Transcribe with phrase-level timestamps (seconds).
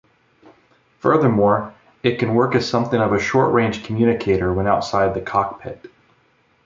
[0.97, 5.91] Furthermore, it can work as something of a short-range communicator when outside the cockpit.